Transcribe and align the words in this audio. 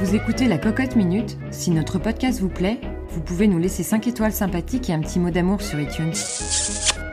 Vous 0.00 0.14
écoutez 0.14 0.48
la 0.48 0.56
Cocotte 0.56 0.96
Minute. 0.96 1.36
Si 1.50 1.70
notre 1.70 1.98
podcast 1.98 2.40
vous 2.40 2.48
plaît, 2.48 2.80
vous 3.10 3.20
pouvez 3.20 3.46
nous 3.46 3.58
laisser 3.58 3.82
5 3.82 4.06
étoiles 4.06 4.32
sympathiques 4.32 4.88
et 4.88 4.94
un 4.94 5.00
petit 5.00 5.18
mot 5.18 5.28
d'amour 5.28 5.60
sur 5.60 5.78
iTunes. 5.78 6.14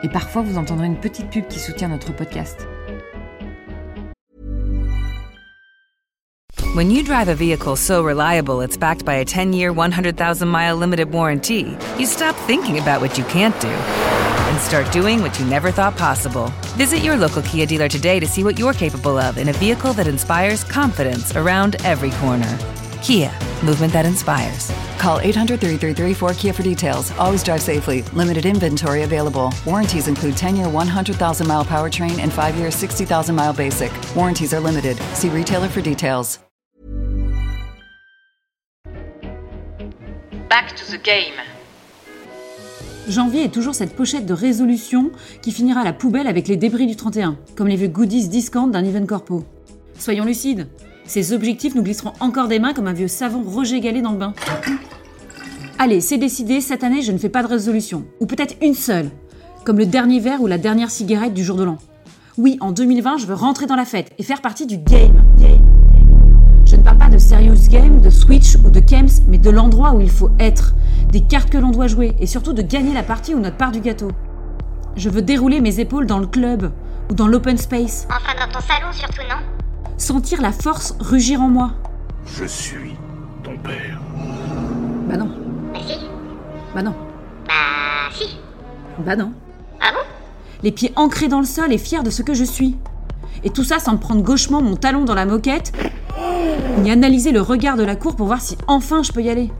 Et 0.02 0.08
parfois, 0.08 0.40
vous 0.40 0.56
entendrez 0.56 0.86
une 0.86 0.96
petite 0.96 1.28
pub 1.28 1.46
qui 1.48 1.58
soutient 1.58 1.88
notre 1.88 2.16
podcast. 2.16 2.66
When 6.74 6.90
you 6.90 7.02
drive 7.02 7.28
a 7.28 7.34
vehicle 7.34 7.76
so 7.76 8.02
reliable 8.02 8.62
it's 8.62 8.78
backed 8.78 9.04
by 9.04 9.16
a 9.16 9.24
10-year, 9.24 9.70
100,000-mile 9.70 10.76
limited 10.78 11.12
warranty, 11.12 11.76
you 11.98 12.06
stop 12.06 12.34
thinking 12.46 12.78
about 12.78 13.02
what 13.02 13.18
you 13.18 13.24
can't 13.24 13.58
do 13.60 13.68
and 13.68 14.58
start 14.58 14.90
doing 14.92 15.20
what 15.20 15.38
you 15.38 15.44
never 15.44 15.70
thought 15.70 15.94
possible. 15.98 16.50
Visit 16.78 17.04
your 17.04 17.18
local 17.18 17.42
Kia 17.42 17.66
dealer 17.66 17.88
today 17.88 18.18
to 18.18 18.26
see 18.26 18.44
what 18.44 18.58
you're 18.58 18.72
capable 18.72 19.18
of 19.18 19.36
in 19.36 19.50
a 19.50 19.52
vehicle 19.52 19.92
that 19.92 20.06
inspires 20.06 20.64
confidence 20.64 21.36
around 21.36 21.76
every 21.84 22.12
corner. 22.12 22.58
Kia, 23.08 23.32
movement 23.64 23.90
that 23.94 24.04
inspires. 24.04 24.70
Call 24.98 25.18
800 25.20 25.58
333 25.58 26.12
4KIA 26.12 26.54
for 26.54 26.62
details. 26.62 27.10
Always 27.12 27.42
drive 27.42 27.62
safely. 27.62 28.02
Limited 28.12 28.44
inventory 28.44 29.02
available. 29.04 29.50
Warranties 29.64 30.08
include 30.08 30.36
10 30.36 30.56
year 30.56 30.68
100,000 30.68 31.46
mile 31.46 31.64
powertrain 31.64 32.18
and 32.20 32.30
5 32.30 32.56
year 32.58 32.70
60,000 32.70 33.34
mile 33.34 33.54
basic. 33.54 33.90
Warranties 34.14 34.52
are 34.52 34.60
limited. 34.60 34.98
See 35.14 35.30
retailer 35.30 35.68
for 35.68 35.80
details. 35.80 36.38
Back 40.50 40.76
to 40.76 40.84
the 40.84 41.02
game. 41.02 41.40
Janvier 43.08 43.44
est 43.44 43.54
toujours 43.54 43.74
cette 43.74 43.96
pochette 43.96 44.26
de 44.26 44.34
résolution 44.34 45.12
qui 45.40 45.52
finira 45.52 45.80
à 45.80 45.84
la 45.84 45.94
poubelle 45.94 46.26
avec 46.26 46.46
les 46.46 46.58
débris 46.58 46.86
du 46.86 46.94
31, 46.94 47.38
comme 47.56 47.68
les 47.68 47.76
vieux 47.76 47.88
goodies 47.88 48.28
discount 48.28 48.66
d'un 48.66 48.84
event 48.84 49.06
corpo. 49.06 49.44
Soyons 49.98 50.26
lucides, 50.26 50.68
ces 51.08 51.32
objectifs 51.32 51.74
nous 51.74 51.82
glisseront 51.82 52.12
encore 52.20 52.48
des 52.48 52.58
mains 52.58 52.74
comme 52.74 52.86
un 52.86 52.92
vieux 52.92 53.08
savon 53.08 53.42
Gallet 53.80 54.02
dans 54.02 54.12
le 54.12 54.18
bain. 54.18 54.34
Allez, 55.78 56.02
c'est 56.02 56.18
décidé, 56.18 56.60
cette 56.60 56.84
année 56.84 57.00
je 57.00 57.12
ne 57.12 57.18
fais 57.18 57.30
pas 57.30 57.42
de 57.42 57.48
résolution. 57.48 58.04
Ou 58.20 58.26
peut-être 58.26 58.56
une 58.62 58.74
seule. 58.74 59.10
Comme 59.64 59.78
le 59.78 59.86
dernier 59.86 60.20
verre 60.20 60.42
ou 60.42 60.46
la 60.46 60.58
dernière 60.58 60.90
cigarette 60.90 61.32
du 61.32 61.42
jour 61.42 61.56
de 61.56 61.64
l'an. 61.64 61.78
Oui, 62.36 62.58
en 62.60 62.72
2020, 62.72 63.16
je 63.16 63.26
veux 63.26 63.34
rentrer 63.34 63.66
dans 63.66 63.74
la 63.74 63.86
fête 63.86 64.12
et 64.18 64.22
faire 64.22 64.42
partie 64.42 64.66
du 64.66 64.76
game. 64.76 65.24
Je 66.66 66.76
ne 66.76 66.82
parle 66.82 66.98
pas 66.98 67.08
de 67.08 67.16
serious 67.16 67.70
game, 67.70 68.02
de 68.02 68.10
Switch 68.10 68.56
ou 68.56 68.68
de 68.68 68.80
Kems, 68.80 69.24
mais 69.26 69.38
de 69.38 69.48
l'endroit 69.48 69.94
où 69.94 70.02
il 70.02 70.10
faut 70.10 70.30
être, 70.38 70.74
des 71.10 71.22
cartes 71.22 71.48
que 71.48 71.56
l'on 71.56 71.70
doit 71.70 71.86
jouer 71.86 72.14
et 72.20 72.26
surtout 72.26 72.52
de 72.52 72.60
gagner 72.60 72.92
la 72.92 73.02
partie 73.02 73.34
ou 73.34 73.40
notre 73.40 73.56
part 73.56 73.72
du 73.72 73.80
gâteau. 73.80 74.10
Je 74.94 75.08
veux 75.08 75.22
dérouler 75.22 75.62
mes 75.62 75.80
épaules 75.80 76.04
dans 76.04 76.18
le 76.18 76.26
club 76.26 76.70
ou 77.10 77.14
dans 77.14 77.26
l'open 77.26 77.56
space, 77.56 78.06
Enfin, 78.10 78.34
dans 78.38 78.52
ton 78.52 78.60
salon 78.60 78.92
surtout, 78.92 79.22
non? 79.22 79.57
Sentir 79.98 80.40
la 80.40 80.52
force 80.52 80.94
rugir 81.00 81.40
en 81.42 81.48
moi. 81.48 81.72
Je 82.26 82.44
suis 82.44 82.94
ton 83.42 83.56
père. 83.58 84.00
Bah 85.08 85.16
non, 85.16 85.30
Bah 85.72 85.80
si. 85.86 85.94
bah 86.74 86.82
non, 86.82 86.94
Bah 87.46 87.52
si. 88.12 88.38
bah 88.98 89.16
non. 89.16 89.32
Ah 89.80 89.90
bon? 89.92 90.00
Les 90.62 90.72
pieds 90.72 90.92
ancrés 90.96 91.28
dans 91.28 91.40
le 91.40 91.46
sol 91.46 91.72
et 91.72 91.78
fiers 91.78 92.02
de 92.02 92.10
ce 92.10 92.22
que 92.22 92.34
je 92.34 92.44
suis. 92.44 92.76
Et 93.44 93.50
tout 93.50 93.64
ça 93.64 93.78
sans 93.78 93.92
me 93.92 93.98
prendre 93.98 94.22
gauchement 94.22 94.60
mon 94.60 94.76
talon 94.76 95.04
dans 95.04 95.14
la 95.14 95.24
moquette, 95.24 95.72
ni 96.82 96.90
analyser 96.90 97.30
le 97.30 97.40
regard 97.40 97.76
de 97.76 97.84
la 97.84 97.94
cour 97.94 98.16
pour 98.16 98.26
voir 98.26 98.40
si 98.40 98.58
enfin 98.66 99.02
je 99.02 99.12
peux 99.12 99.22
y 99.22 99.30
aller. 99.30 99.52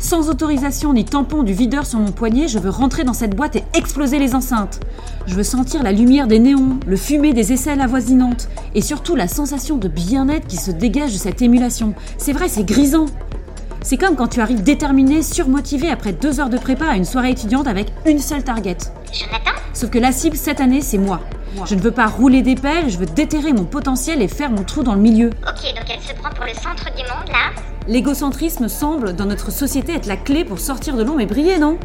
Sans 0.00 0.30
autorisation 0.30 0.94
ni 0.94 1.04
tampon 1.04 1.42
du 1.42 1.52
videur 1.52 1.84
sur 1.84 1.98
mon 1.98 2.10
poignet, 2.10 2.48
je 2.48 2.58
veux 2.58 2.70
rentrer 2.70 3.04
dans 3.04 3.12
cette 3.12 3.36
boîte 3.36 3.56
et 3.56 3.64
exploser 3.74 4.18
les 4.18 4.34
enceintes. 4.34 4.80
Je 5.26 5.34
veux 5.34 5.42
sentir 5.42 5.82
la 5.82 5.92
lumière 5.92 6.26
des 6.26 6.38
néons, 6.38 6.80
le 6.86 6.96
fumet 6.96 7.34
des 7.34 7.52
aisselles 7.52 7.82
avoisinantes, 7.82 8.48
et 8.74 8.80
surtout 8.80 9.14
la 9.14 9.28
sensation 9.28 9.76
de 9.76 9.88
bien-être 9.88 10.46
qui 10.46 10.56
se 10.56 10.70
dégage 10.70 11.12
de 11.12 11.18
cette 11.18 11.42
émulation. 11.42 11.94
C'est 12.16 12.32
vrai, 12.32 12.48
c'est 12.48 12.64
grisant. 12.64 13.06
C'est 13.82 13.98
comme 13.98 14.16
quand 14.16 14.28
tu 14.28 14.40
arrives 14.40 14.62
déterminé, 14.62 15.22
surmotivé 15.22 15.90
après 15.90 16.14
deux 16.14 16.40
heures 16.40 16.48
de 16.48 16.58
prépa 16.58 16.86
à 16.86 16.96
une 16.96 17.04
soirée 17.04 17.32
étudiante 17.32 17.66
avec 17.66 17.92
une 18.06 18.20
seule 18.20 18.42
target. 18.42 18.78
Jonathan 19.12 19.50
Sauf 19.74 19.90
que 19.90 19.98
la 19.98 20.12
cible 20.12 20.36
cette 20.36 20.62
année, 20.62 20.80
c'est 20.80 20.98
moi. 20.98 21.20
Je 21.66 21.74
ne 21.74 21.80
veux 21.80 21.90
pas 21.90 22.06
rouler 22.06 22.40
des 22.40 22.54
pelles, 22.54 22.88
je 22.88 22.96
veux 22.96 23.06
déterrer 23.06 23.52
mon 23.52 23.64
potentiel 23.64 24.22
et 24.22 24.28
faire 24.28 24.50
mon 24.50 24.64
trou 24.64 24.82
dans 24.82 24.94
le 24.94 25.00
milieu. 25.02 25.28
Ok, 25.46 25.74
donc 25.74 25.84
elle 25.88 26.00
se 26.00 26.14
prend 26.14 26.30
pour 26.30 26.46
le 26.46 26.54
centre 26.54 26.86
du 26.96 27.02
monde, 27.02 27.28
là 27.28 27.50
L'égocentrisme 27.90 28.68
semble, 28.68 29.16
dans 29.16 29.24
notre 29.24 29.50
société, 29.50 29.94
être 29.94 30.06
la 30.06 30.16
clé 30.16 30.44
pour 30.44 30.60
sortir 30.60 30.94
de 30.96 31.02
l'ombre 31.02 31.22
et 31.22 31.26
briller, 31.26 31.58
non? 31.58 31.76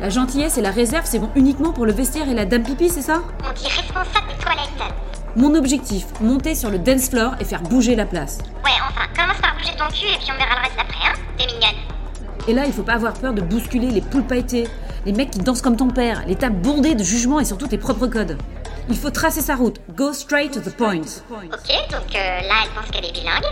La 0.00 0.08
gentillesse 0.10 0.58
et 0.58 0.60
la 0.60 0.72
réserve, 0.72 1.06
c'est 1.06 1.20
bon 1.20 1.30
uniquement 1.36 1.72
pour 1.72 1.86
le 1.86 1.92
vestiaire 1.92 2.28
et 2.28 2.34
la 2.34 2.44
dame 2.44 2.64
pipi, 2.64 2.88
c'est 2.88 3.02
ça? 3.02 3.22
On 3.48 3.52
dit 3.52 3.68
responsable 3.68 4.26
des 4.28 4.42
toilettes. 4.42 4.92
Mon 5.36 5.54
objectif, 5.54 6.06
monter 6.20 6.56
sur 6.56 6.68
le 6.68 6.80
dance 6.80 7.10
floor 7.10 7.36
et 7.38 7.44
faire 7.44 7.62
bouger 7.62 7.94
la 7.94 8.06
place. 8.06 8.38
Ouais, 8.64 8.72
enfin, 8.88 9.06
commence 9.16 9.40
par 9.40 9.54
bouger 9.54 9.70
ton 9.78 9.86
cul 9.86 10.12
et 10.12 10.18
puis 10.18 10.32
on 10.34 10.36
verra 10.36 10.56
le 10.56 10.62
reste 10.62 10.80
après, 10.80 11.08
hein 11.08 11.14
T'es 11.36 11.46
mignonne. 11.46 12.48
Et 12.48 12.52
là, 12.52 12.66
il 12.66 12.72
faut 12.72 12.82
pas 12.82 12.94
avoir 12.94 13.12
peur 13.12 13.34
de 13.34 13.40
bousculer 13.40 13.92
les 13.92 14.00
poules 14.00 14.26
pailletées, 14.26 14.66
les 15.06 15.12
mecs 15.12 15.30
qui 15.30 15.38
dansent 15.38 15.62
comme 15.62 15.76
ton 15.76 15.90
père, 15.90 16.24
les 16.26 16.34
tables 16.34 16.60
bondées 16.60 16.96
de 16.96 17.04
jugements 17.04 17.38
et 17.38 17.44
surtout 17.44 17.68
tes 17.68 17.78
propres 17.78 18.08
codes. 18.08 18.36
Il 18.88 18.96
faut 18.96 19.10
tracer 19.10 19.42
sa 19.42 19.54
route, 19.54 19.80
go 19.94 20.12
straight 20.12 20.50
to 20.50 20.58
the 20.58 20.74
point. 20.74 21.02
Ok, 21.30 21.68
donc 21.88 22.16
euh, 22.16 22.40
là, 22.40 22.64
elle 22.64 22.70
pense 22.74 22.90
qu'elle 22.90 23.04
est 23.04 23.12
bilingue. 23.12 23.44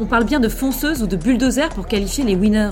On 0.00 0.06
parle 0.06 0.24
bien 0.24 0.40
de 0.40 0.48
fonceuse 0.48 1.04
ou 1.04 1.06
de 1.06 1.16
bulldozer 1.16 1.68
pour 1.68 1.86
qualifier 1.86 2.24
les 2.24 2.34
winners. 2.34 2.70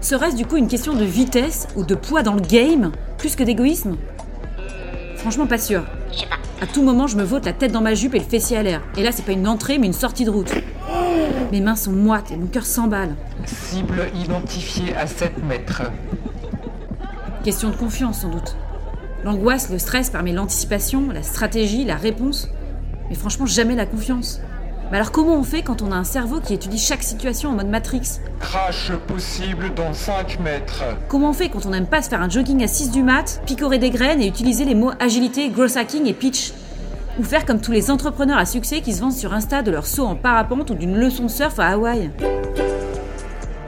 Serait-ce 0.00 0.34
du 0.34 0.44
coup 0.44 0.56
une 0.56 0.66
question 0.66 0.94
de 0.94 1.04
vitesse 1.04 1.68
ou 1.76 1.84
de 1.84 1.94
poids 1.94 2.24
dans 2.24 2.34
le 2.34 2.40
game, 2.40 2.90
plus 3.16 3.36
que 3.36 3.44
d'égoïsme? 3.44 3.96
Franchement 5.16 5.46
pas 5.46 5.58
sûr. 5.58 5.84
Je 6.10 6.18
sais 6.18 6.26
pas. 6.26 6.36
À 6.60 6.66
tout 6.66 6.82
moment, 6.82 7.06
je 7.06 7.16
me 7.16 7.22
vote 7.22 7.44
la 7.44 7.52
tête 7.52 7.70
dans 7.70 7.80
ma 7.80 7.94
jupe 7.94 8.16
et 8.16 8.18
le 8.18 8.24
fessier 8.24 8.56
à 8.56 8.62
l'air. 8.64 8.82
Et 8.96 9.04
là, 9.04 9.12
c'est 9.12 9.24
pas 9.24 9.32
une 9.32 9.46
entrée, 9.46 9.78
mais 9.78 9.86
une 9.86 9.92
sortie 9.92 10.24
de 10.24 10.30
route. 10.30 10.52
Mes 11.52 11.60
mains 11.60 11.76
sont 11.76 11.92
moites 11.92 12.32
et 12.32 12.36
mon 12.36 12.46
cœur 12.46 12.66
s'emballe. 12.66 13.14
Cible 13.46 14.08
identifiée 14.14 14.96
à 14.96 15.06
7 15.06 15.44
mètres. 15.44 15.82
Question 17.44 17.70
de 17.70 17.76
confiance, 17.76 18.22
sans 18.22 18.30
doute. 18.30 18.56
L'angoisse, 19.24 19.70
le 19.70 19.78
stress 19.78 20.10
permet 20.10 20.32
l'anticipation, 20.32 21.10
la 21.12 21.22
stratégie, 21.22 21.84
la 21.84 21.96
réponse. 21.96 22.48
Mais 23.08 23.14
franchement, 23.14 23.46
jamais 23.46 23.76
la 23.76 23.86
confiance. 23.86 24.40
Mais 24.92 24.98
alors 24.98 25.10
comment 25.10 25.36
on 25.36 25.42
fait 25.42 25.62
quand 25.62 25.80
on 25.80 25.90
a 25.90 25.96
un 25.96 26.04
cerveau 26.04 26.38
qui 26.38 26.52
étudie 26.52 26.76
chaque 26.76 27.02
situation 27.02 27.48
en 27.48 27.52
mode 27.54 27.68
Matrix 27.68 28.20
Crash 28.40 28.92
possible 29.06 29.72
dans 29.72 29.94
5 29.94 30.38
mètres. 30.40 30.84
Comment 31.08 31.30
on 31.30 31.32
fait 31.32 31.48
quand 31.48 31.64
on 31.64 31.70
n'aime 31.70 31.86
pas 31.86 32.02
se 32.02 32.10
faire 32.10 32.20
un 32.20 32.28
jogging 32.28 32.62
à 32.62 32.66
6 32.66 32.90
du 32.90 33.02
mat, 33.02 33.40
picorer 33.46 33.78
des 33.78 33.88
graines 33.88 34.20
et 34.20 34.26
utiliser 34.26 34.66
les 34.66 34.74
mots 34.74 34.90
agilité, 35.00 35.48
gross 35.48 35.78
hacking 35.78 36.04
et 36.04 36.12
pitch 36.12 36.52
Ou 37.18 37.24
faire 37.24 37.46
comme 37.46 37.62
tous 37.62 37.72
les 37.72 37.90
entrepreneurs 37.90 38.36
à 38.36 38.44
succès 38.44 38.82
qui 38.82 38.92
se 38.92 39.00
vendent 39.00 39.14
sur 39.14 39.32
Insta 39.32 39.62
de 39.62 39.70
leur 39.70 39.86
saut 39.86 40.04
en 40.04 40.14
parapente 40.14 40.68
ou 40.68 40.74
d'une 40.74 40.98
leçon 40.98 41.22
de 41.22 41.30
surf 41.30 41.58
à 41.58 41.68
Hawaï 41.68 42.10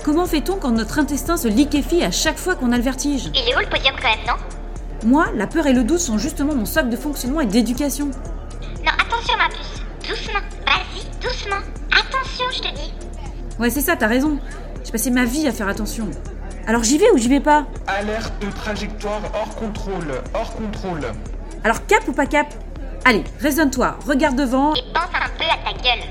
Comment 0.05 0.27
fait-on 0.27 0.57
quand 0.57 0.73
notre 0.73 0.99
intestin 0.99 1.39
se 1.39 1.49
liquéfie 1.49 2.05
à 2.05 2.11
chaque 2.11 2.37
fois 2.37 2.55
qu'on 2.55 2.71
a 2.71 2.77
le 2.77 2.83
vertige 2.83 3.31
Il 3.33 3.51
est 3.51 3.57
où 3.57 3.61
le 3.61 3.71
podium 3.71 3.95
quand 3.97 4.11
même, 4.11 4.27
non? 4.27 5.09
Moi, 5.09 5.25
la 5.35 5.47
peur 5.47 5.67
et 5.67 5.73
le 5.73 5.85
doute 5.85 6.01
sont 6.01 6.19
justement 6.19 6.55
mon 6.55 6.67
socle 6.67 6.91
de 6.91 6.97
fonctionnement 6.97 7.41
et 7.41 7.47
d'éducation. 7.47 8.11
Doucement. 11.25 11.63
Attention, 11.91 12.45
je 12.53 12.61
te 12.61 12.75
dis. 12.75 12.93
Ouais, 13.59 13.71
c'est 13.71 13.81
ça, 13.81 13.97
t'as 13.97 14.07
raison. 14.07 14.39
J'ai 14.85 14.93
passé 14.93 15.11
ma 15.11 15.25
vie 15.25 15.49
à 15.49 15.53
faire 15.53 15.69
attention. 15.69 16.09
Alors 16.67 16.83
j'y 16.83 16.99
vais 16.99 17.11
ou 17.13 17.19
j'y 17.19 17.29
vais 17.29 17.41
pas? 17.41 17.67
Alerte 17.87 18.33
de 18.41 18.51
trajectoire 18.51 19.21
hors 19.35 19.55
contrôle. 19.55 20.23
Hors 20.35 20.55
contrôle. 20.55 21.01
Alors 21.63 21.87
cap 21.87 22.07
ou 22.09 22.13
pas 22.13 22.27
cap? 22.27 22.47
Allez, 23.05 23.25
raisonne-toi, 23.41 23.99
regarde 24.07 24.37
devant. 24.37 24.75
Et 24.75 24.83
pense 24.93 25.05
un 25.15 25.29
peu 25.39 25.45
à 25.45 25.73
ta 25.73 25.77
gueule. 25.83 26.05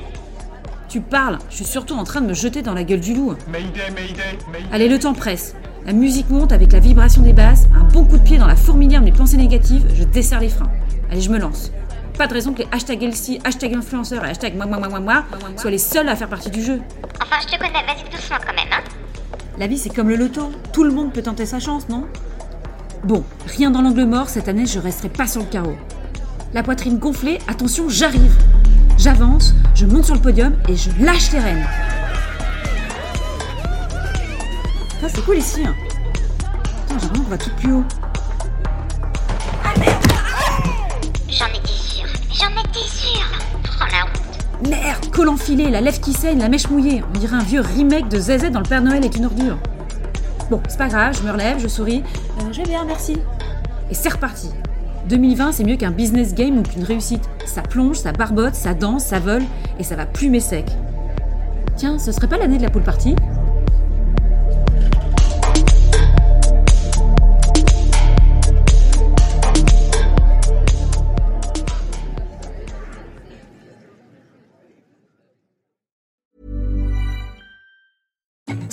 Tu 0.90 1.01
parles, 1.01 1.40
je 1.50 1.56
suis 1.56 1.66
surtout 1.66 1.95
en 1.95 2.03
train 2.03 2.22
de 2.22 2.28
me 2.28 2.34
jeter 2.34 2.62
dans 2.62 2.74
la 2.74 2.84
gueule 2.84 3.00
du 3.00 3.15
loup. 3.15 3.33
Mayday, 3.48 3.89
mayday, 3.95 4.38
mayday. 4.51 4.68
Allez, 4.71 4.89
le 4.89 5.00
temps 5.00 5.13
presse. 5.13 5.56
La 5.86 5.94
musique 5.94 6.30
monte 6.30 6.51
avec 6.51 6.71
la 6.71 6.80
vibration 6.80 7.24
des 7.24 7.33
basses, 7.33 7.65
un 7.75 7.83
bon 7.83 8.06
coup 8.06 8.18
de 8.18 8.24
pied 8.24 8.38
dans 8.38 8.48
la 8.48 8.56
fourmilière 8.56 9.01
de 9.01 9.06
mes 9.06 9.12
pensées 9.12 9.38
négatives, 9.38 9.86
je 9.95 10.04
desserre 10.04 10.39
les 10.39 10.50
freins. 10.50 10.71
Allez, 11.12 11.21
je 11.21 11.30
me 11.30 11.39
lance. 11.39 11.71
Pas 12.18 12.27
de 12.27 12.33
raison 12.33 12.54
que 12.54 12.60
les 12.60 12.68
hashtag 12.71 13.04
Elsie, 13.04 13.39
hashtag 13.44 13.74
influenceur 13.75 14.24
et 14.24 14.30
hashtag 14.30 14.56
moi 14.56 14.65
moi 14.68 14.77
moi 14.77 14.88
moi 14.88 15.00
moi 15.00 15.24
soient 15.57 15.71
les 15.71 15.77
seuls 15.80 16.07
à 16.07 16.15
faire 16.15 16.30
partie 16.30 16.50
du 16.51 16.62
jeu. 16.63 16.80
Enfin, 17.21 17.38
je 17.42 17.48
te 17.48 17.57
connais, 17.57 17.74
vas-y 17.86 18.10
doucement 18.10 18.38
quand 18.45 18.54
même, 18.54 18.71
hein 18.71 18.83
La 19.57 19.65
vie, 19.68 19.77
c'est 19.80 19.89
comme 19.89 20.10
le 20.10 20.15
loto. 20.15 20.51
Tout 20.71 20.83
le 20.83 20.92
monde 20.92 21.12
peut 21.12 21.24
tenter 21.24 21.45
sa 21.45 21.60
chance, 21.60 21.89
non? 21.89 22.06
Bon, 23.04 23.24
rien 23.48 23.71
dans 23.71 23.81
l'angle 23.81 24.06
mort, 24.06 24.30
cette 24.30 24.48
année, 24.48 24.65
je 24.65 24.80
resterai 24.80 25.10
pas 25.10 25.27
sur 25.27 25.42
le 25.42 25.48
carreau. 25.48 25.75
La 26.54 26.62
poitrine 26.63 27.00
gonflée, 27.00 27.39
attention, 27.48 27.89
j'arrive. 27.89 28.36
J'avance, 28.98 29.54
je 29.74 29.86
monte 29.88 30.06
sur 30.06 30.13
le 30.15 30.21
podium 30.21 30.56
et 30.69 30.75
je 30.75 30.89
lâche 31.04 31.31
les 31.31 31.39
rênes. 31.39 31.65
Ça, 35.01 35.10
c'est 35.10 35.25
cool 35.25 35.38
ici. 35.38 35.63
hein. 35.65 35.74
Putain, 36.88 37.00
j'ai 37.00 37.07
l'impression 37.07 37.24
qu'on 37.24 37.30
va 37.30 37.38
tout 37.38 37.50
plus 37.57 37.74
haut. 37.74 37.83
Merde, 44.69 45.10
col 45.12 45.30
enfilé, 45.30 45.69
la 45.69 45.81
lèvre 45.81 46.00
qui 46.00 46.13
saigne, 46.13 46.39
la 46.39 46.48
mèche 46.48 46.69
mouillée. 46.69 47.04
On 47.13 47.19
dirait 47.19 47.36
un 47.36 47.44
vieux 47.44 47.62
remake 47.62 48.07
de 48.07 48.18
ZZ 48.18 48.50
dans 48.51 48.60
le 48.60 48.65
Père 48.65 48.81
Noël 48.81 49.04
est 49.04 49.15
une 49.15 49.25
ordure. 49.25 49.57
Bon, 50.50 50.62
c'est 50.69 50.77
pas 50.77 50.88
grave, 50.88 51.18
je 51.19 51.25
me 51.25 51.31
relève, 51.31 51.60
je 51.60 51.68
souris. 51.68 52.04
Euh, 52.39 52.44
je 52.51 52.62
vais 52.62 52.68
bien, 52.68 52.86
merci. 52.86 53.18
Et 53.92 53.94
c'est 53.94 54.13
reparti. 54.13 54.50
2020, 55.10 55.51
c'est 55.51 55.63
mieux 55.63 55.75
qu'un 55.75 55.92
business 55.92 56.33
game 56.33 56.60
ou 56.60 56.62
qu'une 56.63 56.83
réussite. 56.83 57.27
Ça 57.45 57.62
plonge, 57.62 57.98
ça 57.98 58.13
barbote, 58.13 58.56
ça 58.56 58.74
danse, 58.74 59.04
ça 59.04 59.19
vole, 59.19 59.44
et 59.80 59.83
ça 59.83 59.95
va 59.95 60.06
plumer 60.06 60.39
sec. 60.39 60.65
Tiens, 61.75 62.00
ce 62.00 62.12
serait 62.12 62.27
pas 62.27 62.38
l'année 62.38 62.57
de 62.57 62.63
la 62.63 62.69
pool 62.69 62.83
party 62.83 63.15